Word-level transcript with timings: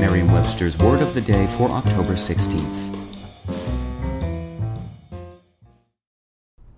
It's 0.00 0.08
Merriam-Webster's 0.08 0.78
Word 0.78 1.02
of 1.02 1.12
the 1.12 1.20
Day 1.20 1.46
for 1.58 1.68
October 1.68 2.14
16th. 2.14 2.96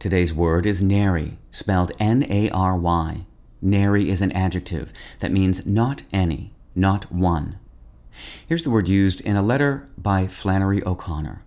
Today's 0.01 0.35
word 0.35 0.67
is 0.67 0.83
nary, 0.83 1.39
spelled 1.53 1.93
N-A-R-Y. 2.01 3.25
Nary 3.61 4.11
is 4.11 4.23
an 4.23 4.33
adjective 4.33 4.93
that 5.21 5.31
means 5.31 5.65
not 5.65 6.03
any, 6.12 6.53
not 6.75 7.12
one. 7.12 7.61
Here's 8.45 8.65
the 8.65 8.71
word 8.71 8.89
used 8.89 9.21
in 9.21 9.37
a 9.37 9.43
letter 9.43 9.89
by 9.97 10.27
Flannery 10.27 10.84
O'Connor. 10.84 11.45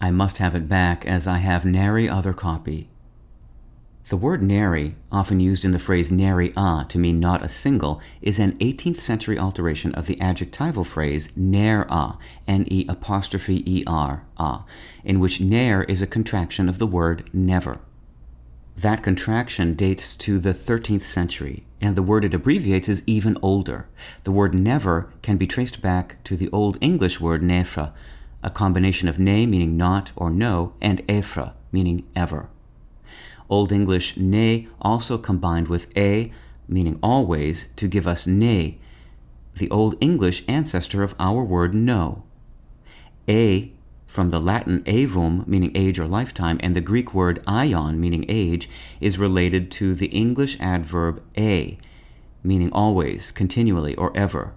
I 0.00 0.12
must 0.12 0.38
have 0.38 0.54
it 0.54 0.68
back 0.68 1.04
as 1.04 1.26
I 1.26 1.38
have 1.38 1.64
nary 1.64 2.08
other 2.08 2.32
copy. 2.32 2.90
The 4.08 4.16
word 4.16 4.40
nary, 4.40 4.94
often 5.10 5.40
used 5.40 5.64
in 5.64 5.72
the 5.72 5.80
phrase 5.80 6.12
nary 6.12 6.52
a 6.56 6.86
to 6.90 6.96
mean 6.96 7.18
not 7.18 7.44
a 7.44 7.48
single, 7.48 8.00
is 8.22 8.38
an 8.38 8.52
18th 8.58 9.00
century 9.00 9.36
alteration 9.36 9.92
of 9.96 10.06
the 10.06 10.20
adjectival 10.20 10.84
phrase 10.84 11.36
ne'er 11.36 11.82
a, 11.88 12.16
N-E 12.46 12.86
apostrophe 12.88 13.64
E-R, 13.66 14.24
a, 14.36 14.60
in 15.02 15.18
which 15.18 15.40
ne'er 15.40 15.82
is 15.82 16.02
a 16.02 16.06
contraction 16.06 16.68
of 16.68 16.78
the 16.78 16.86
word 16.86 17.28
never. 17.32 17.80
That 18.76 19.02
contraction 19.02 19.74
dates 19.74 20.14
to 20.18 20.38
the 20.38 20.52
13th 20.52 21.02
century, 21.02 21.64
and 21.80 21.96
the 21.96 22.02
word 22.02 22.24
it 22.24 22.32
abbreviates 22.32 22.88
is 22.88 23.02
even 23.08 23.36
older. 23.42 23.88
The 24.22 24.30
word 24.30 24.54
never 24.54 25.10
can 25.22 25.36
be 25.36 25.48
traced 25.48 25.82
back 25.82 26.22
to 26.22 26.36
the 26.36 26.48
Old 26.50 26.78
English 26.80 27.20
word 27.20 27.42
nǣfre, 27.42 27.92
a 28.40 28.50
combination 28.50 29.08
of 29.08 29.18
ne 29.18 29.46
meaning 29.46 29.76
not 29.76 30.12
or 30.14 30.30
no 30.30 30.74
and 30.80 31.04
ǣfre 31.08 31.54
meaning 31.72 32.06
ever. 32.14 32.50
Old 33.48 33.72
English 33.72 34.16
ne 34.16 34.68
also 34.80 35.18
combined 35.18 35.68
with 35.68 35.96
a 35.96 36.32
meaning 36.68 36.98
always 37.02 37.68
to 37.76 37.86
give 37.88 38.06
us 38.06 38.26
ne, 38.26 38.78
the 39.56 39.70
Old 39.70 39.94
English 40.00 40.44
ancestor 40.48 41.02
of 41.02 41.14
our 41.18 41.42
word 41.44 41.74
no. 41.74 42.24
A 43.28 43.72
from 44.06 44.30
the 44.30 44.40
Latin 44.40 44.82
aevum, 44.84 45.46
meaning 45.46 45.72
age 45.74 45.98
or 45.98 46.06
lifetime, 46.06 46.58
and 46.62 46.74
the 46.74 46.80
Greek 46.80 47.12
word 47.12 47.42
aiōn, 47.46 47.98
meaning 47.98 48.24
age, 48.28 48.68
is 49.00 49.18
related 49.18 49.70
to 49.70 49.94
the 49.94 50.06
English 50.06 50.56
adverb 50.60 51.22
aye, 51.36 51.76
meaning 52.42 52.72
always, 52.72 53.32
continually, 53.32 53.94
or 53.96 54.16
ever. 54.16 54.54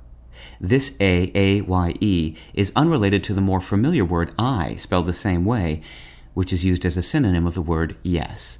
This 0.61 0.95
aye, 1.01 1.31
a, 1.35 1.61
y, 1.61 1.95
e, 1.99 2.35
is 2.53 2.71
unrelated 2.75 3.23
to 3.25 3.33
the 3.33 3.41
more 3.41 3.59
familiar 3.59 4.05
word 4.05 4.31
aye, 4.37 4.75
spelled 4.77 5.07
the 5.07 5.13
same 5.13 5.43
way, 5.43 5.81
which 6.33 6.53
is 6.53 6.63
used 6.63 6.85
as 6.85 6.95
a 6.95 7.01
synonym 7.01 7.47
of 7.47 7.55
the 7.55 7.61
word 7.61 7.97
yes. 8.03 8.59